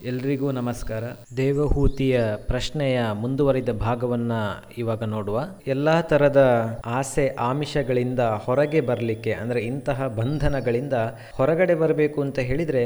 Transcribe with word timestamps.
ಎಲ್ರಿಗೂ 0.00 0.48
ನಮಸ್ಕಾರ. 0.50 1.04
ದೇವಹೂತಿಯ 1.36 2.16
ಪ್ರಶ್ನೆಯ 2.48 2.98
ಮುಂದುವರಿದ 3.20 3.68
ಭಾಗವನ್ನ 3.68 4.32
ಇವಾಗ 4.78 5.04
ನೋಡುವ. 5.04 5.38
ಎಲ್ಲ 5.66 6.00
ತರದ 6.00 6.40
ಆಸೆ 6.86 7.24
ಆಮಿಷಗಳಿಂದ 7.38 8.20
ಹೊರಗೆ 8.20 8.80
ಬರಲಿಕ್ಕೆ, 8.80 9.32
ಅಂದರೆ 9.32 9.60
ಇಂತಹ 9.60 10.08
ಬಂಧನಗಳಿಂದ 10.18 10.92
ಹೊರಗಡೆ 11.34 11.74
ಬರಬೇಕು 11.74 12.20
ಅಂತ 12.20 12.38
ಹೇಳಿದರೆ, 12.38 12.84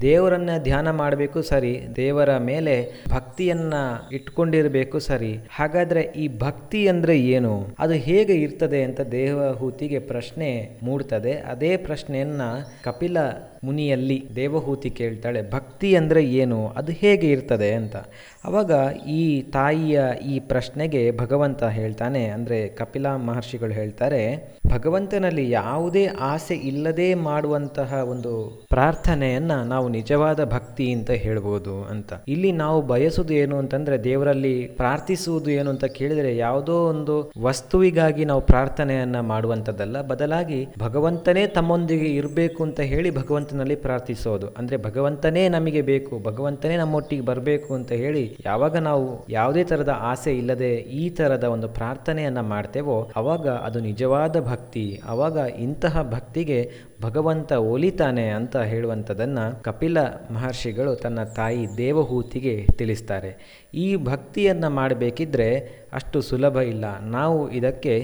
ದೇವರನ್ನ 0.00 0.50
ಧ್ಯಾನ 0.62 0.90
ಮಾಡಬೇಕು 0.90 1.42
ಸರಿ, 1.42 1.74
ದೇವರ 1.96 2.30
ಮೇಲೆ 2.38 2.76
ಭಕ್ತಿಯನ್ನ 3.08 3.74
ಇಟ್ಕೊಂಡಿರಬೇಕು 4.12 5.00
ಸರಿ. 5.00 5.32
ಹಾಗಾದ್ರೆ 5.50 6.00
ಈ 6.16 6.28
ಭಕ್ತಿ 6.38 6.82
ಅಂದರೆ 6.88 7.16
ಏನು? 7.36 7.54
ಅದು 7.78 7.92
ಹೇಗೆ 7.92 8.34
ಇರ್ತದೆ 8.34 8.82
ಅಂತ 8.84 9.00
ದೇವಹೂತಿಗೆ 9.00 9.98
ಪ್ರಶ್ನೆ 9.98 10.78
ಮೂಡ್ತದೆ. 10.82 11.32
ಅದೇ 11.32 11.76
ಪ್ರಶ್ನೆಯನ್ನ 11.76 12.42
ಕಪಿಲ 12.84 13.18
ಮುನಿಯಲ್ಲಿ 13.64 14.20
ದೇವಹೂತಿ 14.36 14.90
ಕೇಳ್ತಾಳೆ. 14.90 15.50
ಭಕ್ತಿ 15.50 15.96
ಅಂದರೆ 15.96 16.24
ಏನು? 16.24 16.51
ಅದು 16.76 16.92
ಹೇಗೆ 16.92 17.30
ಇರ್ತದೆ 17.30 17.70
ಅಂತ. 17.72 17.96
ಅವಾಗ 18.44 18.72
ಈ 19.08 19.42
ತಾಯಿಯ 19.42 20.00
ಈ 20.26 20.40
ಪ್ರಶ್ನೆಗೆ 20.40 21.16
ಭಗವಂತ 21.16 21.62
ಹೇಳ್ತಾನೆ, 21.64 22.24
ಅಂದರೆ 22.26 22.68
ಕಪಿಲ 22.68 23.06
ಮಹರ್ಷಿಗಳು 23.06 23.72
ಹೇಳ್ತಾರೆ, 23.72 24.22
ಭಗವಂತನಲ್ಲಿ 24.66 25.50
ಯಾವುದೇ 25.50 26.06
ಆಸೆ 26.06 26.54
ಇಲ್ಲದೆ 26.54 27.14
ಮಾಡುವಂತಹ 27.14 27.92
ಒಂದು 28.08 28.32
ಪ್ರಾರ್ಥನೆಯನ್ನ 28.70 29.52
ನಾವು 29.62 29.88
ನಿಜವಾದ 29.88 30.44
ಭಕ್ತಿ 30.44 30.92
ಅಂತ 30.92 31.10
ಹೇಳ್ಬೋದು 31.10 31.84
ಅಂತ. 31.84 32.12
ಇಲ್ಲಿ 32.28 32.52
ನಾವು 32.52 32.82
ಬಯಸುವುದು 32.82 33.34
ಏನು 33.34 33.56
ಅಂತಂದ್ರೆ, 33.56 34.04
ದೇವರಲ್ಲಿ 34.04 34.66
ಪ್ರಾರ್ಥಿಸುವುದು 34.76 35.50
ಏನು 35.50 35.70
ಅಂತ 35.70 35.84
ಕೇಳಿದರೆ 35.84 36.36
ಯಾವುದೋ 36.36 36.76
ಒಂದು 36.88 37.32
ವಸ್ತುವಿಗಾಗಿ 37.38 38.24
ನಾವು 38.24 38.40
ಪ್ರಾರ್ಥನೆಯನ್ನ 38.40 39.20
ಮಾಡುವಂಥದ್ದಲ್ಲ. 39.20 40.02
ಬದಲಾಗಿ 40.02 40.68
ಭಗವಂತನೇ 40.78 41.46
ತಮ್ಮೊಂದಿಗೆ 41.46 42.08
ಇರಬೇಕು 42.14 42.62
ಅಂತ 42.62 42.80
ಹೇಳಿ 42.80 43.10
ಭಗವಂತನಲ್ಲಿ 43.10 43.76
ಪ್ರಾರ್ಥಿಸೋದು. 43.76 44.48
ಅಂದ್ರೆ 44.58 44.76
ಭಗವಂತನೇ 44.76 45.48
ನಮಗೆ 45.48 45.82
ಬೇಕು 45.82 46.18
ಭಗವಂತನೇ 46.42 46.76
ನಮ್ಮೊಟ್ಟಿಗೆ 46.76 47.22
ಬರಬೇಕು 47.22 47.74
ಅಂತ 47.74 47.92
ಹೇಳಿ 47.92 48.36
ಯಾವಾಗ 48.46 48.76
ನಾವು 48.76 49.24
ಯಾವುದೇ 49.28 49.64
ತರದ 49.64 49.92
ಆಸೆ 50.00 50.38
ಇಲ್ಲದೆ 50.38 50.70
ಈ 50.74 51.10
ತರದ 51.10 51.44
ಒಂದು 51.44 51.68
ಪ್ರಾರ್ಥನೆಯನ್ನ 51.68 52.40
ಮಾಡ್ತೇವೋ 52.40 53.10
ಅವಾಗ 53.16 53.48
ಅದು 53.48 53.80
ನಿಜವಾದ 53.80 54.40
ಭಕ್ತಿ, 54.40 55.00
ಅವಾಗ 55.04 55.36
ಇಂತಹ 55.58 56.02
ಭಕ್ತಿಗೆ 56.02 56.58
ಭಗವಂತ 57.02 57.52
ಒಲಿತಾನೆ 57.52 58.28
ಅಂತ 58.28 58.56
ಹೇಳುವಂಥದ್ದನ್ನ 58.56 59.38
ಕಪಿಲ 59.62 59.98
ಮಹರ್ಷಿಗಳು 60.30 60.94
ತನ್ನ 60.96 61.22
ತಾಯಿ 61.22 61.76
ದೇವಹೂತಿಗೆ 61.76 62.66
ತಿಳಿಸ್ತಾರೆ. 62.78 63.62
ಈ 63.74 63.96
ಭಕ್ತಿಯನ್ನ 63.96 64.68
ಮಾಡಬೇಕಿದ್ರೆ 64.68 65.48
ಅಷ್ಟು 65.92 66.20
ಸುಲಭ 66.20 66.56
ಇಲ್ಲ. 66.56 66.84
ನಾವು 67.00 67.50
ಇದಕ್ಕೆ 67.50 67.94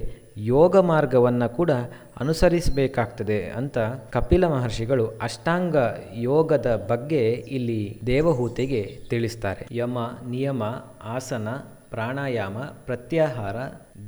ಯೋಗ 0.45 0.77
ಮಾರ್ಗವನ್ನು 0.77 1.57
ಕೂಡ 1.57 1.71
ಅನುಸರಿಸಬೇಕಾಗ್ತದೆ 2.21 3.45
ಅಂತ 3.45 3.79
ಕಪಿಲ 4.13 4.47
ಮಹರ್ಷಿಗಳು 4.47 5.07
ಅಷ್ಟಾಂಗ 5.07 5.77
ಯೋಗದ 6.15 6.87
ಬಗ್ಗೆ 6.89 7.31
ಇಲ್ಲಿ 7.31 8.01
ದೇವಹೂತಿಗೆ 8.07 8.99
ತಿಳಿಸ್ತಾರೆ. 9.11 9.67
ಯಮ, 9.71 9.99
ನಿಯಮ, 10.29 10.63
ಆಸನ, 11.03 11.49
ಪ್ರಾಣಾಯಾಮ, 11.91 12.59
ಪ್ರತ್ಯಾಹಾರ, 12.59 13.57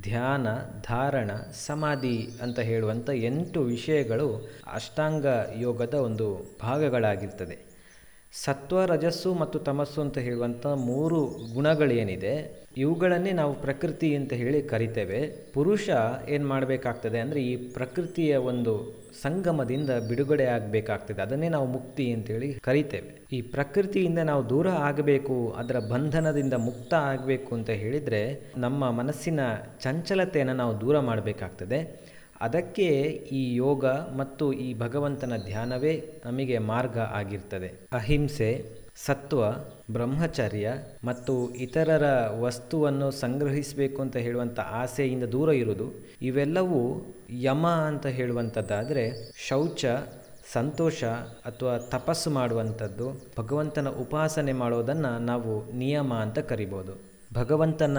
ಧ್ಯಾನ, 0.03 0.47
ಧಾರಣ, 0.89 1.31
ಸಮಾಧಿ 1.67 2.29
ಅಂತ 2.43 2.59
ಹೇಳುವಂಥ 2.59 3.11
ಎಂಟು 3.11 3.61
ವಿಷಯಗಳು 3.61 4.49
ಅಷ್ಟಾಂಗ 4.73 5.27
ಯೋಗದ 5.59 5.95
ಒಂದು 5.95 6.59
ಭಾಗಗಳಾಗಿರ್ತದೆ. 6.63 7.70
ಸತ್ವ, 8.33 8.81
ರಜಸ್ಸು 8.91 9.31
ಮತ್ತು 9.35 9.59
ತಮಸ್ಸು 9.59 9.99
ಅಂತ 10.03 10.19
ಹೇಳುವಂಥ 10.19 10.65
ಮೂರು 10.89 11.19
ಗುಣಗಳೇನಿದೆ, 11.55 12.35
ಇವುಗಳನ್ನೇ 12.77 13.33
ನಾವು 13.41 13.53
ಪ್ರಕೃತಿ 13.65 14.09
ಅಂತ 14.19 14.33
ಹೇಳಿ 14.43 14.61
ಕರಿತೇವೆ. 14.73 15.21
ಪುರುಷ 15.55 15.89
ಏನು 16.35 16.47
ಮಾಡಬೇಕಾಗ್ತದೆ 16.47 17.19
ಅಂದರೆ 17.19 17.41
ಈ 17.51 17.55
ಪ್ರಕೃತಿಯ 17.79 18.37
ಒಂದು 18.51 18.75
ಸಂಗಮದಿಂದ 19.23 19.91
ಬಿಡುಗಡೆ 20.09 20.47
ಆಗಬೇಕಾಗ್ತದೆ. 20.57 21.21
ಅದನ್ನೇ 21.23 21.49
ನಾವು 21.49 21.67
ಮುಕ್ತಿ 21.67 22.07
ಅಂತೇಳಿ 22.13 22.51
ಕರಿತೇವೆ. 22.69 23.11
ಈ 23.37 23.41
ಪ್ರಕೃತಿಯಿಂದ 23.57 24.21
ನಾವು 24.31 24.45
ದೂರ 24.49 24.69
ಆಗಬೇಕು, 24.89 25.39
ಅದರ 25.63 25.79
ಬಂಧನದಿಂದ 25.95 26.55
ಮುಕ್ತ 26.69 26.93
ಆಗಬೇಕು 27.11 27.51
ಅಂತ 27.55 27.71
ಹೇಳಿದರೆ 27.83 28.23
ನಮ್ಮ 28.67 28.91
ಮನಸ್ಸಿನ 29.01 29.41
ಚಂಚಲತೆಯನ್ನು 29.87 30.57
ನಾವು 30.63 30.75
ದೂರ 30.81 30.99
ಮಾಡಬೇಕಾಗ್ತದೆ. 31.11 31.81
ಅದಕ್ಕೆ 32.41 32.89
ಈ 33.33 33.55
ಯೋಗ 33.55 33.87
ಮತ್ತು 33.87 34.53
ಈ 34.53 34.79
ಭಗವಂತನ 34.79 35.33
ಧ್ಯಾನವೇ 35.45 36.21
ನಮಗೆ 36.25 36.59
ಮಾರ್ಗ 36.59 36.99
ಆಗಿರ್ತದೆ. 36.99 37.89
ಅಹಿಂಸೆ, 37.93 38.81
ಸತ್ವ, 38.97 39.45
ಬ್ರಹ್ಮಚರ್ಯ 39.91 40.73
ಮತ್ತು 41.05 41.55
ಇತರರ 41.55 42.03
ವಸ್ತುವನ್ನು 42.41 43.11
ಸಂಗ್ರಹಿಸಬೇಕು 43.11 44.03
ಅಂತ 44.03 44.17
ಹೇಳುವಂಥ 44.17 44.61
ಆಸೆಯಿಂದ 44.61 45.25
ದೂರ 45.25 45.51
ಇರುವುದು, 45.51 45.93
ಇವೆಲ್ಲವೂ 46.23 47.03
ಯಮ 47.31 47.67
ಅಂತ 47.67 48.07
ಹೇಳುವಂಥದ್ದಾದರೆ 48.07 49.33
ಶೌಚ, 49.49 49.85
ಸಂತೋಷ 50.53 51.05
ಅಥವಾ 51.45 51.79
ತಪಸ್ಸು 51.79 52.31
ಮಾಡುವಂಥದ್ದು 52.31 53.13
ಭಗವಂತನ 53.39 53.89
ಉಪಾಸನೆ 53.89 54.53
ಮಾಡೋದನ್ನು 54.53 55.19
ನಾವು 55.19 55.73
ನಿಯಮ 55.73 56.15
ಅಂತ 56.15 56.39
ಕರಿಬೋದು. 56.39 57.10
ಭಗವಂತನ 57.35 57.99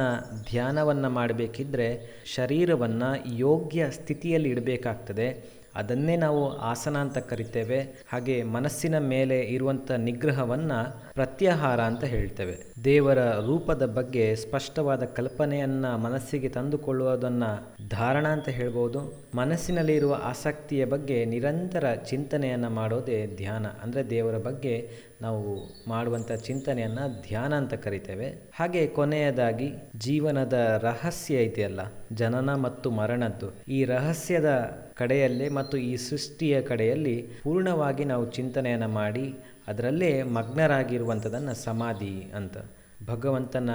ಧ್ಯಾನವನ್ನು 0.52 1.09
ಮಾಡಬೇಕಿದ್ರೆ 1.09 1.88
ಶರೀರವನ್ನು 2.36 3.38
ಯೋಗ್ಯ 3.38 3.92
ಸ್ಥಿತಿಯಲ್ಲಿ 3.92 4.50
ಇಡಬೇಕಾಗ್ತದೆ. 4.50 5.62
ಅದನ್ನೇ 5.75 6.16
ನಾವು 6.16 6.58
ಆಸನ 6.58 6.97
ಅಂತ 6.97 7.18
ಕರಿತೇವೆ. 7.18 7.80
ಹಾಗೆ 8.12 8.44
ಮನಸ್ಸಿನ 8.44 8.97
ಮೇಲೆ 8.97 9.40
ಇರುವಂಥ 9.40 9.91
ನಿಗ್ರಹವನ್ನು 9.91 11.14
ಪ್ರತ್ಯಾಹಾರ 11.14 11.81
ಅಂತ 11.81 12.03
ಹೇಳ್ತೇವೆ. 12.03 12.56
ದೇವರ 12.84 13.20
ರೂಪದ 13.40 13.86
ಬಗ್ಗೆ 13.86 14.36
ಸ್ಪಷ್ಟವಾದ 14.36 15.03
ಕಲ್ಪನೆಯನ್ನು 15.03 15.97
ಮನಸ್ಸಿಗೆ 15.97 16.50
ತಂದುಕೊಳ್ಳುವುದನ್ನು 16.50 17.52
ಧಾರಣ 17.90 18.28
ಅಂತ 18.28 18.50
ಹೇಳ್ಬೋದು. 18.50 19.00
ಮನಸ್ಸಿನಲ್ಲಿ 19.36 19.96
ಇರುವ 19.96 20.18
ಆಸಕ್ತಿಯ 20.24 20.86
ಬಗ್ಗೆ 20.86 21.25
ನಿರಂತರ 21.25 21.94
ಚಿಂತನೆಯನ್ನು 21.94 22.70
ಮಾಡೋದೇ 22.70 23.28
ಧ್ಯಾನ. 23.38 23.66
ಅಂದರೆ 23.84 24.09
ದೇವರ 24.09 24.38
ಬಗ್ಗೆ 24.38 24.75
ನಾವು 25.22 25.42
ಮಾಡುವಂಥ 25.90 26.32
ಚಿಂತನೆಯನ್ನು 26.48 27.06
ಧ್ಯಾನ 27.22 27.52
ಅಂತ 27.54 27.74
ಕರಿತೇವೆ. 27.86 28.28
ಹಾಗೆ 28.59 28.82
ಕೊನೆಯದಾಗಿ 28.98 29.70
ಜೀವನದ 30.06 30.58
ರಹಸ್ಯ 30.84 31.44
ಇದೆಯಲ್ಲ, 31.44 31.82
ಜನನ 32.14 32.56
ಮತ್ತು 32.66 32.88
ಮರಣದ್ದು. 32.92 33.50
ಈ 33.68 33.80
ರಹಸ್ಯದ 33.86 34.52
ಕಡೆಯಲ್ಲೇ 34.96 35.50
ಮತ್ತು 35.50 35.78
ಈ 35.90 35.94
ಸೃಷ್ಟಿಯ 36.09 36.56
ಕಡೆಯಲ್ಲಿ 36.62 37.18
ಪೂರ್ಣವಾಗಿ 37.44 38.06
ನಾವು 38.06 38.26
ಚಿಂತನೆಯನ್ನು 38.32 38.90
ಮಾಡಿ, 39.02 39.26
ಅದರಲ್ಲೇ 39.68 40.12
ಮಗ್ನರಾಗಿರುವಂಥದ್ದನ್ನು 40.38 41.56
ಸಮಾಧಿ 41.64 42.16
ಅಂತ. 42.40 42.58
ಭಗವಂತನ 43.06 43.70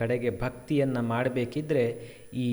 ಕಡೆಗೆ 0.00 0.30
ಭಕ್ತಿಯನ್ನು 0.42 1.02
ಮಾಡಬೇಕಿದ್ರೆ 1.02 1.84
ಈ 2.40 2.48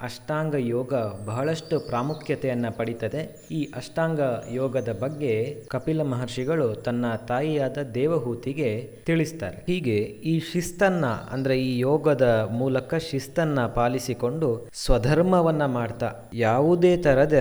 ಅಷ್ಟಾಂಗ 0.00 0.54
ಯೋಗ 0.58 0.94
ಬಹಳಷ್ಟು 1.26 1.76
ಪ್ರಾಮುಖ್ಯತೆಯನ್ನು 1.88 2.70
ಪಡೀತದೆ. 2.76 3.22
ಈ 3.50 3.60
ಅಷ್ಟಾಂಗ 3.76 4.20
ಯೋಗದ 4.50 4.90
ಬಗ್ಗೆ 5.00 5.32
ಕಪಿಲ 5.70 6.02
ಮಹರ್ಷಿಗಳು 6.02 6.68
ತನ್ನ 6.86 7.06
ತಾಯಿಯಾದ 7.28 7.78
ದೇವಹೂತಿಗೆ 7.94 8.70
ತಿಳಿಸ್ತಾರೆ. 9.06 9.58
ಹೀಗೆ 9.68 9.96
ಈ 10.32 10.34
ಶಿಸ್ತನ್ನ, 10.52 11.06
ಅಂದರೆ 11.06 11.56
ಈ 11.60 11.78
ಯೋಗದ 11.78 12.26
ಮೂಲಕ 12.52 12.94
ಶಿಸ್ತನ್ನ 13.10 13.66
ಪಾಲಿಸಿಕೊಂಡು 13.66 14.50
ಸ್ವಧರ್ಮವನ್ನ 14.84 15.66
ಮಾಡ್ತಾ, 15.78 16.10
ಯಾವುದೇ 16.34 16.96
ಥರದ 16.96 17.38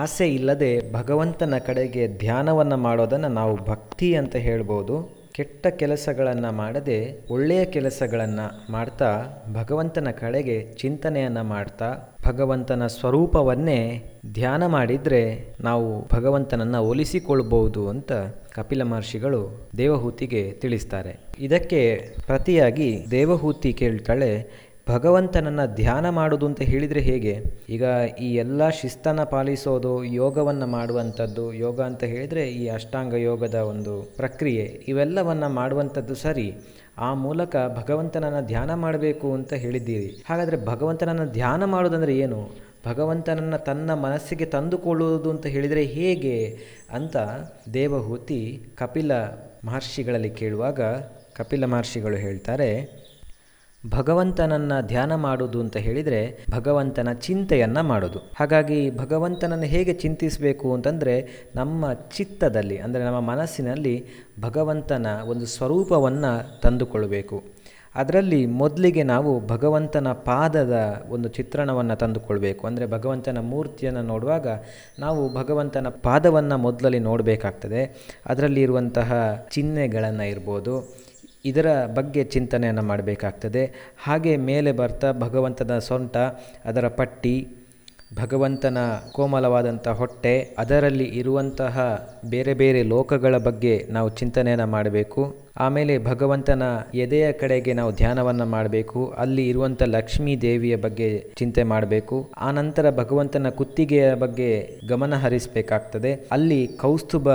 ಆಸೆ 0.00 0.28
ಇಲ್ಲದೆ 0.28 0.72
ಭಗವಂತನ 0.92 1.54
ಕಡೆಗೆ 1.66 2.06
ಧ್ಯಾನವನ್ನ 2.18 2.74
ಮಾಡೋದನ್ನು 2.88 3.32
ನಾವು 3.40 3.56
ಭಕ್ತಿ 3.64 4.10
ಅಂತ 4.14 4.36
ಹೇಳ್ಬೋದು. 4.48 5.17
ಕೆಟ್ಟ 5.38 5.66
ಕೆಲಸಗಳನ್ನು 5.66 6.52
ಮಾಡದೆ 6.52 6.96
ಒಳ್ಳೆಯ 7.30 7.64
ಕೆಲಸಗಳನ್ನು 7.64 8.72
ಮಾಡ್ತಾ 8.72 9.10
ಭಗವಂತನ 9.52 10.08
ಕಡೆಗೆ 10.20 10.56
ಚಿಂತನೆಯನ್ನು 10.74 11.44
ಮಾಡ್ತಾ 11.44 11.88
ಭಗವಂತನ 12.26 12.86
ಸ್ವರೂಪವನ್ನೇ 12.86 13.80
ಧ್ಯಾನ 14.32 14.66
ಮಾಡಿದರೆ 14.66 15.22
ನಾವು 15.60 16.08
ಭಗವಂತನನ್ನು 16.14 16.80
ಒಲಿಸಿಕೊಳ್ಬಹುದು 16.84 17.88
ಅಂತ 17.88 18.12
ಕಪಿಲ 18.56 18.82
ಮಹರ್ಷಿಗಳು 18.82 19.40
ದೇವಹೂತಿಗೆ 19.76 20.52
ತಿಳಿಸ್ತಾರೆ. 20.52 21.12
ಇದಕ್ಕೆ 21.38 21.80
ಪ್ರತಿಯಾಗಿ 22.26 23.06
ದೇವಹೂತಿ 23.10 23.72
ಕೇಳ್ತಾಳೆ 23.72 24.30
ಭಗವಂತನನ್ನು 24.88 25.74
ಧ್ಯಾನ 25.74 26.08
ಮಾಡೋದು 26.08 26.46
ಅಂತ 26.46 26.60
ಹೇಳಿದರೆ 26.60 27.00
ಹೇಗೆ? 27.00 27.42
ಈಗ 27.68 27.82
ಈ 28.20 28.34
ಎಲ್ಲ 28.34 28.68
ಶಿಸ್ತನ್ನು 28.68 29.30
ಪಾಲಿಸೋದು, 29.30 30.04
ಯೋಗವನ್ನು 30.04 30.66
ಮಾಡುವಂಥದ್ದು, 30.66 31.52
ಯೋಗ 31.52 31.80
ಅಂತ 31.80 32.04
ಹೇಳಿದರೆ 32.04 32.48
ಈ 32.48 32.68
ಅಷ್ಟಾಂಗ 32.68 33.14
ಯೋಗದ 33.14 33.54
ಒಂದು 33.54 34.02
ಪ್ರಕ್ರಿಯೆ, 34.16 34.64
ಇವೆಲ್ಲವನ್ನು 34.88 35.48
ಮಾಡುವಂಥದ್ದು 35.48 36.14
ಸರಿ. 36.14 36.54
ಆ 36.98 37.14
ಮೂಲಕ 37.14 37.56
ಭಗವಂತನನ್ನು 37.56 38.46
ಧ್ಯಾನ 38.46 38.74
ಮಾಡಬೇಕು 38.74 39.34
ಅಂತ 39.34 39.52
ಹೇಳಿದ್ದೀರಿ. 39.52 40.24
ಹಾಗಾದರೆ 40.28 40.66
ಭಗವಂತನನ್ನು 40.66 41.26
ಧ್ಯಾನ 41.32 41.64
ಮಾಡೋದಂದರೆ 41.64 42.18
ಏನು? 42.18 42.50
ಭಗವಂತನನ್ನು 42.86 43.64
ತನ್ನ 43.64 43.94
ಮನಸ್ಸಿಗೆ 43.94 44.44
ತಂದುಕೊಳ್ಳುವುದು 44.44 45.30
ಅಂತ 45.30 45.46
ಹೇಳಿದರೆ 45.46 45.84
ಹೇಗೆ 45.84 46.58
ಅಂತ 46.90 47.16
ದೇವಹೂತಿ 47.74 48.62
ಕಪಿಲ 48.76 49.12
ಮಹರ್ಷಿಗಳಲ್ಲಿ 49.64 50.30
ಕೇಳುವಾಗ 50.30 50.80
ಕಪಿಲ 51.36 51.64
ಮಹರ್ಷಿಗಳು 51.64 52.16
ಹೇಳ್ತಾರೆ 52.16 52.98
ಭಗವಂತನನ್ನು 53.84 54.76
ಧ್ಯಾನ 54.86 55.12
ಮಾಡುವುದು 55.24 55.58
ಅಂತ 55.64 55.76
ಹೇಳಿದರೆ 55.76 56.20
ಭಗವಂತನ 56.50 57.10
ಚಿಂತೆಯನ್ನು 57.26 57.82
ಮಾಡೋದು 57.82 58.20
ಹಾಗಾಗಿ 58.38 58.78
ಭಗವಂತನನ್ನು 59.02 59.68
ಹೇಗೆ 59.74 59.92
ಚಿಂತಿಸಬೇಕು 60.02 60.66
ಅಂತಂದರೆ 60.74 61.14
ನಮ್ಮ 61.54 61.92
ಚಿತ್ತದಲ್ಲಿ, 62.16 62.78
ಅಂದರೆ 62.78 63.02
ನಮ್ಮ 63.04 63.20
ಮನಸ್ಸಿನಲ್ಲಿ 63.32 63.94
ಭಗವಂತನ 64.40 65.06
ಒಂದು 65.26 65.46
ಸ್ವರೂಪವನ್ನು 65.46 66.32
ತಂದುಕೊಳ್ಳಬೇಕು. 66.60 67.38
ಅದರಲ್ಲಿ 67.94 68.40
ಮೊದಲಿಗೆ 68.60 69.02
ನಾವು 69.12 69.30
ಭಗವಂತನ 69.46 70.08
ಪಾದದ 70.28 70.74
ಒಂದು 71.08 71.28
ಚಿತ್ರಣವನ್ನು 71.28 71.96
ತಂದುಕೊಳ್ಬೇಕು. 71.96 72.62
ಅಂದರೆ 72.66 72.86
ಭಗವಂತನ 72.86 73.40
ಮೂರ್ತಿಯನ್ನು 73.52 74.02
ನೋಡುವಾಗ 74.02 74.48
ನಾವು 74.98 75.22
ಭಗವಂತನ 75.34 75.88
ಪಾದವನ್ನು 76.06 76.58
ಮೊದಲಲ್ಲಿ 76.66 77.00
ನೋಡಬೇಕಾಗ್ತದೆ. 77.10 77.82
ಅದರಲ್ಲಿ 78.26 78.62
ಇರುವಂತಹ 78.62 79.10
ಚಿಹ್ನೆಗಳನ್ನು 79.56 80.26
ಇರ್ಬೋದು 80.34 80.74
ಇದರ 81.48 81.68
ಬಗ್ಗೆ 81.94 82.24
ಚಿಂತನೆಯನ್ನು 82.24 82.82
ಮಾಡಬೇಕಾಗ್ತದೆ. 82.82 83.62
ಹಾಗೆ 84.04 84.34
ಮೇಲೆ 84.36 84.72
ಬರ್ತಾ 84.72 85.12
ಭಗವಂತನ 85.12 85.78
ಸೊಂಟ, 85.78 86.16
ಅದರ 86.64 86.88
ಪಟ್ಟಿ, 86.88 87.36
ಭಗವಂತನ 88.22 88.78
ಕೋಮಲವಾದಂಥ 89.12 89.88
ಹೊಟ್ಟೆ, 89.88 90.34
ಅದರಲ್ಲಿ 90.58 91.04
ಇರುವಂತಹ 91.04 91.74
ಬೇರೆ 92.30 92.54
ಬೇರೆ 92.54 92.80
ಲೋಕಗಳ 92.82 93.36
ಬಗ್ಗೆ 93.38 93.74
ನಾವು 93.90 94.08
ಚಿಂತನೆಯನ್ನು 94.08 94.66
ಮಾಡಬೇಕು. 94.66 95.22
ಆಮೇಲೆ 95.56 95.94
ಭಗವಂತನ 96.04 96.62
ಎದೆಯ 96.94 97.32
ಕಡೆಗೆ 97.32 97.72
ನಾವು 97.72 97.92
ಧ್ಯಾನವನ್ನು 97.92 98.46
ಮಾಡಬೇಕು. 98.46 99.00
ಅಲ್ಲಿ 99.18 99.44
ಇರುವಂಥ 99.48 99.82
ಲಕ್ಷ್ಮೀ 99.82 100.36
ದೇವಿಯ 100.36 100.76
ಬಗ್ಗೆ 100.76 101.08
ಚಿಂತೆ 101.36 101.62
ಮಾಡಬೇಕು. 101.62 102.16
ಆನಂತರ 102.48 102.90
ಭಗವಂತನ 102.96 103.48
ಕುತ್ತಿಗೆಯ 103.48 104.14
ಬಗ್ಗೆ 104.14 104.50
ಗಮನ 104.88 105.14
ಹರಿಸಬೇಕಾಗ್ತದೆ. 105.14 106.12
ಅಲ್ಲಿ 106.32 106.60
ಕೌಸ್ತುಭ 106.80 107.28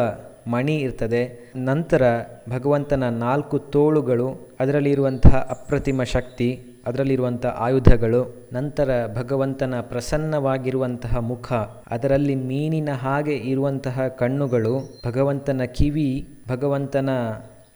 ಮಣಿ 0.48 0.76
ಇರ್ತದೆ. 0.76 1.52
ನಂತರ 1.56 2.02
ಭಗವಂತನ 2.50 3.10
ನಾಲ್ಕು 3.10 3.60
ತೋಳುಗಳು, 3.60 4.56
ಅದರಲ್ಲಿರುವಂತಹ 4.60 5.48
ಅಪ್ರತಿಮ 5.50 6.04
ಶಕ್ತಿ 6.04 6.60
ಅದರಲ್ಲಿರುವಂಥ 6.88 7.46
ಆಯುಧಗಳು, 7.46 8.50
ನಂತರ 8.54 9.16
ಭಗವಂತನ 9.16 9.74
ಪ್ರಸನ್ನವಾಗಿರುವಂತಹ 9.82 11.18
ಮುಖ, 11.18 11.54
ಅದರಲ್ಲಿ 11.88 12.36
ಮೀನಿನ 12.36 12.90
ಹಾಗೆ 12.92 13.36
ಇರುವಂತಹ 13.36 14.08
ಕಣ್ಣುಗಳು, 14.08 15.02
ಭಗವಂತನ 15.06 15.62
ಕಿವಿ, 15.64 16.28
ಭಗವಂತನ 16.48 17.10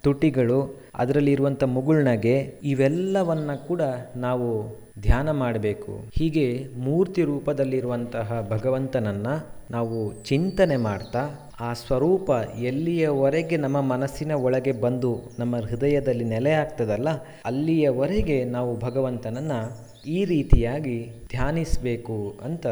ತುಟಿಗಳು 0.04 0.82
ಅದರಲ್ಲಿರುವಂಥ 0.96 1.64
ಮುಗುಳ್ನಗೆ, 1.64 2.60
ಇವೆಲ್ಲವನ್ನು 2.64 3.68
ಕೂಡ 3.68 3.82
ನಾವು 4.16 4.78
ಧ್ಯಾನ 5.02 5.32
ಮಾಡಬೇಕು. 5.32 5.94
ಹೀಗೆ 6.18 6.68
ಮೂರ್ತಿ 6.78 7.24
ರೂಪದಲ್ಲಿರುವಂತಹ 7.24 8.48
ಭಗವಂತನನ್ನು 8.50 9.36
ನಾವು 9.72 9.98
ಚಿಂತನೆ 10.24 10.78
ಮಾಡ್ತಾ, 10.78 11.22
ಆ 11.62 11.74
ಸ್ವರೂಪ 11.74 12.30
ಎಲ್ಲಿಯವರೆಗೆ 12.62 13.58
ನಮ್ಮ 13.58 13.82
ಮನಸ್ಸಿನ 13.82 14.32
ಒಳಗೆ 14.32 14.72
ಬಂದು 14.72 15.12
ನಮ್ಮ 15.40 15.56
ಹೃದಯದಲ್ಲಿ 15.56 16.26
ನೆಲೆ 16.26 16.54
ಆಗ್ತದಲ್ಲ, 16.54 17.10
ಅಲ್ಲಿಯವರೆಗೆ 17.46 18.44
ನಾವು 18.44 18.80
ಭಗವಂತನನ್ನು 18.80 19.60
ಈ 20.08 20.26
ರೀತಿಯಾಗಿ 20.26 20.98
ಧ್ಯಾನಿಸಬೇಕು 21.30 22.18
ಅಂತ 22.46 22.68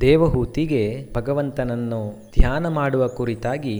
ದೇವಹೂತಿಗೆ 0.00 1.08
ಭಗವಂತನನ್ನು 1.14 2.00
ಧ್ಯಾನ 2.38 2.68
ಮಾಡುವ 2.68 3.08
ಕುರಿತಾಗಿ 3.08 3.76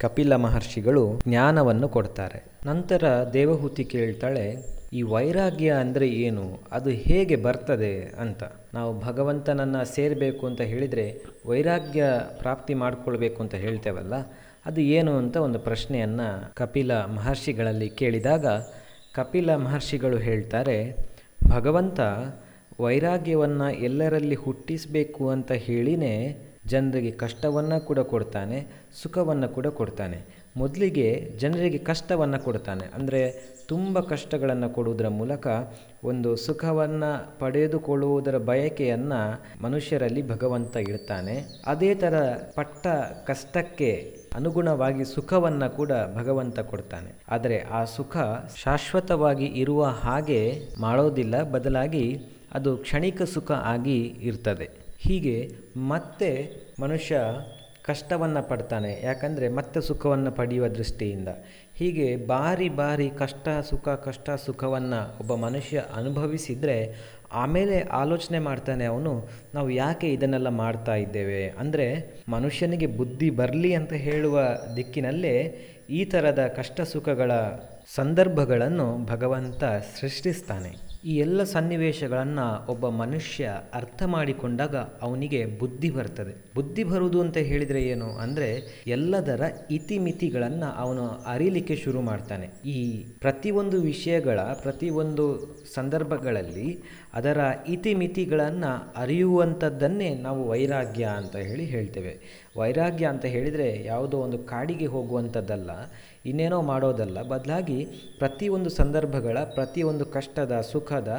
ಕಪಿಲ 0.00 0.36
ಮಹರ್ಷಿಗಳು 0.36 1.20
ಜ್ಞಾನವನ್ನು 1.28 1.88
ಕೊಡ್ತಾರೆ. 1.88 2.38
ನಂತರ 2.66 3.04
ದೇವಹೂತಿ 3.32 3.84
ಕೇಳ್ತಾಳೆ 3.84 4.46
ಈ 4.92 5.00
ವೈರಾಗ್ಯ 5.12 5.68
ಅಂದರೆ 5.82 6.06
ಏನು? 6.26 6.44
ಅದು 6.72 6.90
ಹೇಗೆ 7.04 7.36
ಬರ್ತದೆ 7.36 7.92
ಅಂತ. 8.24 8.42
ನಾವು 8.74 8.90
ಭಗವಂತನನ್ನು 9.00 9.82
ಸೇರಬೇಕು 9.94 10.42
ಅಂತ 10.46 10.62
ಹೇಳಿದರೆ 10.72 11.06
ವೈರಾಗ್ಯ 11.46 12.02
ಪ್ರಾಪ್ತಿ 12.40 12.74
ಮಾಡಿಕೊಳ್ಬೇಕು 12.82 13.38
ಅಂತ 13.42 13.54
ಹೇಳ್ತೇವಲ್ಲ? 13.54 14.14
ಅದು 14.66 14.80
ಏನು 14.96 15.12
ಅಂತ 15.18 15.36
ಒಂದು 15.46 15.58
ಪ್ರಶ್ನೆಯನ್ನು 15.58 16.28
ಕಪಿಲ 16.54 16.92
ಮಹರ್ಷಿಗಳಲ್ಲಿ 16.92 17.88
ಕೇಳಿದಾಗ 18.00 18.46
ಕಪಿಲ 19.14 19.54
ಮಹರ್ಷಿಗಳು 19.64 20.18
ಹೇಳ್ತಾರೆ, 20.28 20.76
ಭಗವಂತ, 21.48 22.00
ವೈರಾಗ್ಯವನ್ನು 22.80 23.68
ಎಲ್ಲರಲ್ಲಿ 23.88 24.34
ಹುಟ್ಟಿಸಬೇಕು 24.34 25.24
ಅಂತ 25.28 25.52
ಹೇಳಿನೇ 25.66 26.14
ಜನರಿಗೆ 26.66 27.10
ಕಷ್ಟವನ್ನು 27.24 27.78
ಕೂಡ 27.86 28.00
ಕೊಡ್ತಾನೆ, 28.12 28.58
ಸುಖವನ್ನು 29.02 29.48
ಕೂಡ 29.48 29.66
ಕೊಡ್ತಾನೆ. 29.80 30.18
ಮೊದಲಿಗೆ 30.56 31.08
ಜನರಿಗೆ 31.40 31.78
ಕಷ್ಟವನ್ನು 31.90 32.38
ಕೊಡ್ತಾನೆ. 32.44 32.86
ಅಂದರೆ 32.96 33.20
ತುಂಬ 33.72 34.00
ಕಷ್ಟಗಳನ್ನು 34.12 34.68
ಕೊಡುವುದರ 34.76 35.08
ಮೂಲಕ 35.20 35.46
ಒಂದು 36.10 36.30
ಸುಖವನ್ನು 36.46 37.10
ಪಡೆದುಕೊಳ್ಳುವುದರ 37.38 38.36
ಬಯಕೆಯನ್ನು 38.50 39.20
ಮನುಷ್ಯರಲ್ಲಿ 39.62 40.22
ಭಗವಂತ 40.28 40.74
ಇಡ್ತಾನೆ. 40.88 41.36
ಅದೇ 41.66 41.90
ಥರ 42.02 42.14
ಪಟ್ಟ 42.56 42.86
ಕಷ್ಟಕ್ಕೆ 43.26 43.90
ಅನುಗುಣವಾಗಿ 44.34 45.04
ಸುಖವನ್ನು 45.14 45.68
ಕೂಡ 45.76 45.92
ಭಗವಂತ 46.16 46.60
ಕೊಡ್ತಾನೆ. 46.72 47.10
ಆದರೆ 47.34 47.58
ಆ 47.78 47.80
ಸುಖ 47.96 48.16
ಶಾಶ್ವತವಾಗಿ 48.64 49.48
ಇರುವ 49.62 49.82
ಹಾಗೆ 50.04 50.42
ಮಾಡೋದಿಲ್ಲ, 50.80 51.36
ಬದಲಾಗಿ 51.54 52.06
ಅದು 52.54 52.70
ಕ್ಷಣಿಕ 52.84 53.22
ಸುಖ 53.34 53.50
ಆಗಿ 53.72 53.98
ಇರ್ತದೆ. 54.28 54.68
ಹೀಗೆ 55.04 55.36
ಮತ್ತೆ 55.90 56.30
ಮನುಷ್ಯ 56.82 57.16
ಕಷ್ಟವನ್ನು 57.82 58.48
ಪಡ್ತಾನೆ. 58.48 59.00
ಯಾಕಂದರೆ 59.04 59.48
ಮತ್ತೆ 59.48 59.80
ಸುಖವನ್ನು 59.80 60.32
ಪಡೆಯುವ 60.32 60.68
ದೃಷ್ಟಿಯಿಂದ. 60.68 61.28
ಹೀಗೆ 61.74 62.16
ಬಾರಿ 62.16 62.68
ಬಾರಿ 62.68 63.10
ಕಷ್ಟ, 63.10 63.48
ಸುಖ, 63.70 63.88
ಕಷ್ಟ, 63.88 64.30
ಸುಖವನ್ನು 64.30 65.18
ಒಬ್ಬ 65.18 65.34
ಮನುಷ್ಯ 65.34 65.84
ಅನುಭವಿಸಿದರೆ 65.96 66.94
ಆಮೇಲೆ 67.32 67.80
ಆಲೋಚನೆ 67.80 68.38
ಮಾಡ್ತಾನೆ 68.38 68.84
ಅವನು, 68.84 69.28
ನಾವು 69.54 69.70
ಯಾಕೆ 69.70 70.12
ಇದನ್ನೆಲ್ಲ 70.12 70.48
ಮಾಡ್ತಾ 70.48 70.94
ಇದ್ದೇವೆ? 70.94 71.48
ಅಂದರೆ 71.48 72.14
ಮನುಷ್ಯನಿಗೆ 72.28 72.86
ಬುದ್ಧಿ 72.86 73.30
ಬರಲಿ 73.30 73.74
ಅಂತ 73.74 73.92
ಹೇಳುವ 73.92 74.40
ದಿಕ್ಕಿನಲ್ಲೇ 74.76 75.56
ಈ 75.90 76.04
ಥರದ 76.04 76.46
ಕಷ್ಟ, 76.56 76.80
ಸುಖಗಳ 76.80 77.32
ಸಂದರ್ಭಗಳನ್ನು 77.94 79.06
ಭಗವಂತ 79.06 79.64
ಸೃಷ್ಟಿಸ್ತಾನೆ. 80.00 80.91
ಈ 81.04 81.16
ಎಲ್ಲ 81.16 81.42
ಸನ್ನಿವೇಶಗಳನ್ನು 81.42 82.66
ಒಬ್ಬ 82.66 82.88
ಮನುಷ್ಯ 82.88 83.50
ಅರ್ಥ 83.74 84.02
ಮಾಡಿಕೊಂಡಾಗ 84.06 84.76
ಅವನಿಗೆ 84.76 85.58
ಬುದ್ಧಿ 85.58 85.90
ಬರ್ತದೆ. 85.90 86.34
ಬುದ್ಧಿ 86.54 86.84
ಬರುವುದು 86.84 87.20
ಅಂತ 87.20 87.36
ಹೇಳಿದರೆ 87.36 87.82
ಏನು 87.82 88.08
ಅಂದರೆ 88.16 88.48
ಎಲ್ಲದರ 88.86 89.40
ಇತಿಮಿತಿಗಳನ್ನು 89.70 90.74
ಅವನು 90.76 91.08
ಅರಿಲಿಕ್ಕೆ 91.08 91.76
ಶುರು 91.76 92.00
ಮಾಡ್ತಾನೆ. 92.00 92.46
ಈ 92.64 93.04
ಪ್ರತಿಯೊಂದು 93.20 93.80
ವಿಷಯಗಳ 93.82 94.40
ಪ್ರತಿಯೊಂದು 94.40 95.26
ಸಂದರ್ಭಗಳಲ್ಲಿ 95.74 96.82
ಅದರ 97.14 97.38
ಇತಿಮಿತಿಗಳನ್ನು 97.68 98.70
ಅರಿಯುವಂಥದ್ದನ್ನೇ 98.96 100.10
ನಾವು 100.26 100.42
ವೈರಾಗ್ಯ 100.48 101.04
ಅಂತ 101.20 101.36
ಹೇಳಿ 101.48 101.64
ಹೇಳ್ತೇವೆ. 101.64 102.12
ವೈರಾಗ್ಯ 102.56 103.04
ಅಂತ 103.06 103.24
ಹೇಳಿದರೆ 103.24 103.68
ಯಾವುದೋ 103.84 104.16
ಒಂದು 104.18 104.38
ಕಾಡಿಗೆ 104.38 104.86
ಹೋಗುವಂಥದ್ದಲ್ಲ 104.86 105.70
ಇನ್ನೇನೋ 106.26 106.58
ಮಾಡೋದಲ್ಲ. 106.62 107.18
ಬದಲಾಗಿ 107.22 107.78
ಪ್ರತಿಯೊಂದು 108.18 108.70
ಸಂದರ್ಭಗಳ, 108.70 109.38
ಪ್ರತಿಯೊಂದು 109.54 110.04
ಕಷ್ಟದ, 110.16 110.54
ಸುಖದ 110.72 111.10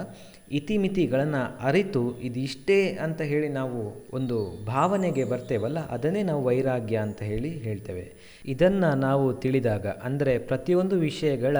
ಇತಿಮಿತಿಗಳನ್ನು 0.51 1.41
ಅರಿತು 1.67 2.03
ಇದಿಷ್ಟೇ 2.19 2.79
ಅಂತ 3.05 3.21
ಹೇಳಿ 3.21 3.49
ನಾವು 3.49 3.79
ಒಂದು 4.13 4.37
ಭಾವನೆಗೆ 4.65 5.23
ಬರ್ತೇವಲ್ಲ, 5.23 5.79
ಅದನ್ನೇ 5.87 6.23
ನಾವು 6.23 6.41
ವೈರಾಗ್ಯ 6.45 6.97
ಅಂತ 6.97 7.21
ಹೇಳಿ 7.23 7.51
ಹೇಳ್ತೇವೆ. 7.59 8.05
ಇದನ್ನು 8.45 8.89
ನಾವು 9.07 9.33
ತಿಳಿದಾಗ, 9.33 9.87
ಅಂದರೆ 10.03 10.37
ಪ್ರತಿಯೊಂದು 10.37 10.97
ವಿಷಯಗಳ 10.99 11.57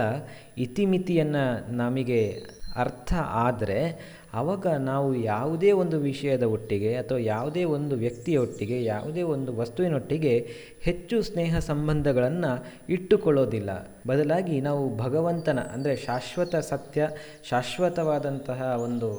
ಇತಿಮಿತಿಯನ್ನು 0.58 1.46
ನಮಗೆ 1.76 2.22
ಅರ್ಥ 2.76 3.14
ಆದರೆ 3.18 3.80
ಆವಾಗ 4.34 4.68
ನಾವು 4.68 5.16
ಯಾವುದೇ 5.16 5.72
ಒಂದು 5.72 6.00
ವಿಷಯದ 6.00 6.44
ಒಟ್ಟಿಗೆ 6.44 6.98
ಅಥವಾ 6.98 7.18
ಯಾವುದೇ 7.18 7.64
ಒಂದು 7.64 7.96
ವ್ಯಕ್ತಿಯ 7.96 8.38
ಒಟ್ಟಿಗೆ, 8.38 8.84
ಯಾವುದೇ 8.84 9.22
ಒಂದು 9.22 9.58
ವಸ್ತುವಿನೊಟ್ಟಿಗೆ 9.58 10.50
ಹೆಚ್ಚು 10.82 11.22
ಸ್ನೇಹ 11.22 11.60
ಸಂಬಂಧಗಳನ್ನು 11.60 12.52
ಇಟ್ಟುಕೊಳ್ಳೋದಿಲ್ಲ. 12.90 13.70
ಬದಲಾಗಿ 14.08 14.62
ನಾವು 14.62 14.98
ಭಗವಂತನ 14.98 15.60
ಅಂದರೆ 15.60 15.96
ಶಾಶ್ವತ 15.96 16.56
ಸತ್ಯ, 16.56 17.08
ಶಾಶ್ವತವಾದಂತಹ 17.50 18.62
ಒಂದು 18.84 19.10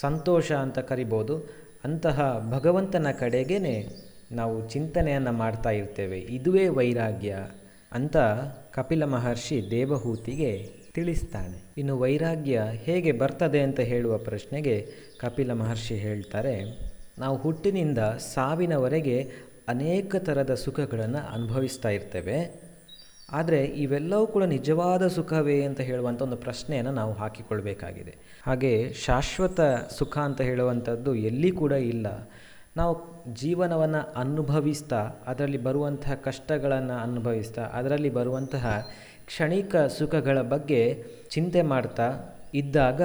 ಸಂತೋಷ 0.00 0.52
ಅಂತ 0.52 0.78
ಕರಿಬೋದು, 0.78 1.36
ಅಂತಹ 1.84 2.48
ಭಗವಂತನ 2.50 3.06
ಕಡೆಗೇ 3.20 3.58
ನಾವು 4.32 4.68
ಚಿಂತನೆಯನ್ನು 4.68 5.32
ಮಾಡ್ತಾ 5.32 5.70
ಇರ್ತೇವೆ. 5.70 6.18
ಇದುವೇ 6.18 6.68
ವೈರಾಗ್ಯ 6.68 7.34
ಅಂತ 7.92 8.16
ಕಪಿಲ 8.74 9.04
ಮಹರ್ಷಿ 9.04 9.70
ದೇವಹೂತಿಗೆ 9.70 10.83
ತಿಳಿಸ್ತಾನೆ. 10.94 11.56
ಇನ್ನು 11.78 11.94
ವೈರಾಗ್ಯ 11.98 12.58
ಹೇಗೆ 12.86 13.12
ಬರ್ತದೆ 13.12 13.60
ಅಂತ 13.60 13.80
ಹೇಳುವ 13.92 14.14
ಪ್ರಶ್ನೆಗೆ 14.28 14.76
ಕಪಿಲ 15.20 15.52
ಮಹರ್ಷಿ 15.52 15.96
ಹೇಳ್ತಾರೆ, 16.04 16.54
ನಾವು 17.18 17.36
ಹುಟ್ಟಿನಿಂದ 17.36 17.98
ಸಾವಿನವರೆಗೆ 18.34 19.16
ಅನೇಕ 19.68 20.14
ಥರದ 20.18 20.52
ಸುಖಗಳನ್ನು 20.64 21.20
ಅನುಭವಿಸ್ತಾ 21.34 21.88
ಇರ್ತೇವೆ. 21.88 22.38
ಆದರೆ 23.32 23.60
ಇವೆಲ್ಲವೂ 23.82 24.24
ಕೂಡ 24.26 24.44
ನಿಜವಾದ 24.54 25.04
ಸುಖವೇ 25.08 25.58
ಅಂತ 25.62 25.80
ಹೇಳುವಂಥ 25.80 26.20
ಒಂದು 26.22 26.36
ಪ್ರಶ್ನೆಯನ್ನು 26.36 26.92
ನಾವು 26.92 27.12
ಹಾಕಿಕೊಳ್ಬೇಕಾಗಿದೆ. 27.12 28.14
ಹಾಗೆ 28.46 28.72
ಶಾಶ್ವತ 29.04 29.60
ಸುಖ 29.98 30.14
ಅಂತ 30.28 30.40
ಹೇಳುವಂಥದ್ದು 30.40 31.12
ಎಲ್ಲಿ 31.30 31.50
ಕೂಡ 31.62 31.72
ಇಲ್ಲ. 31.92 32.06
ನಾವು 32.76 32.94
ಜೀವನವನ್ನು 33.34 34.02
ಅನುಭವಿಸ್ತಾ, 34.20 35.00
ಅದರಲ್ಲಿ 35.26 35.60
ಬರುವಂತಹ 35.66 36.14
ಕಷ್ಟಗಳನ್ನು 36.28 36.96
ಅನುಭವಿಸ್ತಾ, 37.06 37.64
ಅದರಲ್ಲಿ 37.78 38.10
ಬರುವಂತಹ 38.10 38.66
ಕ್ಷಣಿಕ 39.26 39.76
ಸುಖಗಳ 39.76 40.40
ಬಗ್ಗೆ 40.40 41.04
ಚಿಂತೆ 41.30 41.62
ಮಾಡ್ತಾ 41.62 42.12
ಇದ್ದಾಗ 42.54 43.02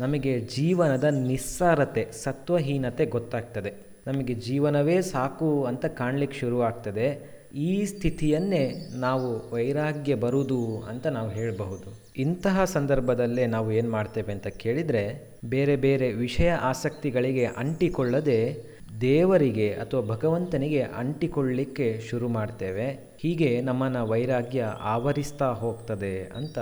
ನಮಗೆ 0.00 0.40
ಜೀವನದ 0.40 1.04
ನಿಸ್ಸಾರತೆ, 1.04 2.08
ಸತ್ವಹೀನತೆ 2.12 3.06
ಗೊತ್ತಾಗ್ತದೆ. 3.06 3.72
ನಮಗೆ 4.06 4.34
ಜೀವನವೇ 4.34 5.02
ಸಾಕು 5.02 5.64
ಅಂತ 5.64 5.86
ಕಾಣಲಿಕ್ಕೆ 5.86 6.38
ಶುರುವಾಗ್ತದೆ. 6.38 7.36
ಈ 7.54 7.84
ಸ್ಥಿತಿಯನ್ನೇ 7.84 8.88
ನಾವು 8.94 9.54
ವೈರಾಗ್ಯ 9.54 10.14
ಬರುವುದು 10.14 10.84
ಅಂತ 10.88 11.06
ನಾವು 11.06 11.30
ಹೇಳಬಹುದು. 11.30 12.02
ಇಂತಹ 12.16 12.64
ಸಂದರ್ಭದಲ್ಲೇ 12.64 13.46
ನಾವು 13.46 13.72
ಏನು 13.72 13.90
ಮಾಡ್ತೇವೆ 13.90 14.32
ಅಂತ 14.32 14.46
ಕೇಳಿದರೆ, 14.46 15.30
ಬೇರೆ 15.44 15.76
ಬೇರೆ 15.76 16.12
ವಿಷಯ 16.12 16.50
ಆಸಕ್ತಿಗಳಿಗೆ 16.50 17.44
ಅಂಟಿಕೊಳ್ಳದೆ 17.44 18.62
ದೇವರಿಗೆ 19.00 19.72
ಅಥವಾ 19.72 20.00
ಭಗವಂತನಿಗೆ 20.00 20.82
ಅಂಟಿಕೊಳ್ಳಿಕ್ಕೆ 20.82 22.00
ಶುರು 22.10 22.28
ಮಾಡ್ತೇವೆ. 22.28 22.98
ಹೀಗೆ 23.18 23.60
ನಮ್ಮನ್ನು 23.60 24.06
ವೈರಾಗ್ಯ 24.06 24.62
ಆವರಿಸ್ತಾ 24.80 25.52
ಹೋಗ್ತದೆ 25.52 26.30
ಅಂತ 26.36 26.58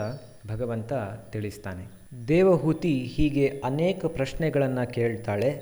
ಭಗವಂತ 0.48 0.92
ತಿಳಿಸ್ತಾನೆ. 1.30 1.84
ದೇವಹೂತಿ 2.28 2.98
ಹೀಗೆ 2.98 3.62
ಅನೇಕ 3.64 4.04
ಪ್ರಶ್ನೆಗಳನ್ನು 4.06 4.92
ಕೇಳ್ತಾಳೆ. 4.92 5.60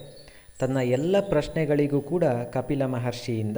ತನ್ನ 0.61 0.77
ಎಲ್ಲ 0.77 1.17
ಪ್ರಶ್ನೆಗಳಿಗೂ 1.29 2.01
ಕೂಡ 2.01 2.25
ಕಪಿಲ 2.25 2.87
ಮಹರ್ಷಿಯಿಂದ 2.87 3.57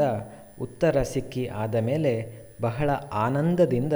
ಉತ್ತರ 0.61 1.02
ಸಿಕ್ಕಿ 1.02 1.47
ಆದ 1.47 1.75
ಮೇಲೆ 1.75 2.44
ಬಹಳ 2.61 2.90
ಆನಂದದಿಂದ 3.12 3.92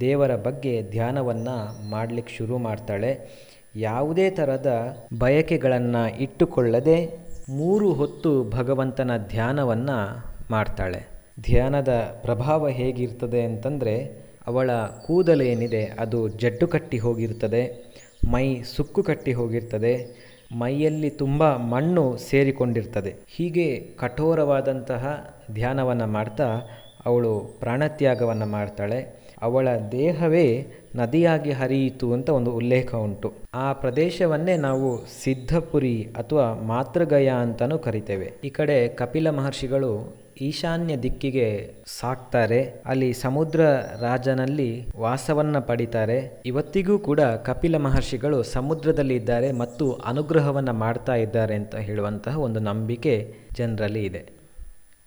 ದೇವರ 0.00 0.36
ಬಗ್ಗೆ 0.36 0.82
ಧ್ಯಾನವನ್ನು 0.82 1.90
ಮಾಡಲಿಕ್ಕೆ 1.90 2.36
ಶುರು 2.36 2.58
ಮಾಡ್ತಾಳೆ. 2.58 3.44
ಯಾವುದೇ 3.76 4.30
ಥರದ 4.30 4.96
ಬಯಕೆಗಳನ್ನು 5.18 6.22
ಇಟ್ಟುಕೊಳ್ಳದೆ 6.22 7.23
ಮೂರು 7.48 7.92
ಹೊತ್ತು 7.92 8.50
ಭಗವಂತನ 8.50 9.10
ಧ್ಯಾನವನ್ನು 9.16 10.26
ಮಾಡ್ತಾಳೆ. 10.50 11.08
ಧ್ಯಾನದ 11.40 11.88
ಪ್ರಭಾವ 12.22 12.68
ಹೇಗಿರ್ತದೆ 12.68 13.42
ಅಂತಂದರೆ, 13.42 14.24
ಅವಳ 14.46 14.70
ಕೂದಲೇನಿದೆ 15.06 15.84
ಅದು 15.84 16.28
ಜಡ್ಡು 16.28 16.68
ಕಟ್ಟಿ 16.68 16.98
ಹೋಗಿರ್ತದೆ, 16.98 17.92
ಮೈ 18.30 18.62
ಸುಕ್ಕು 18.62 19.02
ಕಟ್ಟಿ 19.02 19.32
ಹೋಗಿರ್ತದೆ, 19.32 20.24
ಮೈಯಲ್ಲಿ 20.58 21.10
ತುಂಬ 21.10 21.56
ಮಣ್ಣು 21.56 22.16
ಸೇರಿಕೊಂಡಿರ್ತದೆ. 22.16 23.14
ಹೀಗೆ 23.28 23.80
ಕಠೋರವಾದಂತಹ 23.80 25.34
ಧ್ಯಾನವನ್ನು 25.52 26.06
ಮಾಡ್ತಾ 26.06 26.62
ಅವಳು 27.06 27.56
ಪ್ರಾಣತ್ಯಾಗವನ್ನು 27.60 28.46
ಮಾಡ್ತಾಳೆ. 28.46 29.24
ಅವಳ 29.42 29.68
ದೇಹವೇ 29.92 30.66
ನದಿಯಾಗಿ 30.94 31.50
ಹರಿಯಿತು 31.50 32.12
ಅಂತ 32.12 32.28
ಒಂದು 32.30 32.50
ಉಲ್ಲೇಖ 32.50 32.94
ಉಂಟು. 32.94 33.32
ಆ 33.54 33.72
ಪ್ರದೇಶವನ್ನೇ 33.72 34.56
ನಾವು 34.56 35.04
ಸಿದ್ಧಪುರಿ 35.06 36.08
ಅಥವಾ 36.16 36.54
ಮಾತೃಗಯ 36.54 37.28
ಅಂತಲೂ 37.28 37.78
ಕರಿತೇವೆ. 37.78 38.32
ಈ 38.44 38.50
ಕಡೆ 38.50 38.88
ಕಪಿಲ 38.88 39.30
ಮಹರ್ಷಿಗಳು 39.30 40.16
ಈಶಾನ್ಯ 40.40 40.96
ದಿಕ್ಕಿಗೆ 40.96 41.74
ಸಾಕ್ತಾರೆ. 41.86 42.82
ಅಲ್ಲಿ 42.86 43.12
ಸಮುದ್ರ 43.12 43.60
ರಾಜನಲ್ಲಿ 44.00 44.86
ವಾಸವನ್ನು 44.98 45.66
ಪಡಿತಾರೆ. 45.66 46.42
ಇವತ್ತಿಗೂ 46.46 46.98
ಕೂಡ 46.98 47.20
ಕಪಿಲ 47.20 47.76
ಮಹರ್ಷಿಗಳು 47.76 48.42
ಸಮುದ್ರದಲ್ಲಿ 48.42 49.16
ಇದ್ದಾರೆ 49.16 49.52
ಮತ್ತು 49.52 49.92
ಅನುಗ್ರಹವನ್ನು 49.92 50.72
ಮಾಡ್ತಾ 50.72 51.14
ಇದ್ದಾರೆ 51.14 51.54
ಅಂತ 51.54 51.76
ಹೇಳುವಂತಹ 51.76 52.38
ಒಂದು 52.38 52.60
ನಂಬಿಕೆ 52.60 53.34
ಜನರಲ್ಲಿ 53.52 54.04
ಇದೆ. 54.04 54.24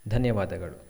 ಧನ್ಯವಾದಗಳು. 0.10 0.87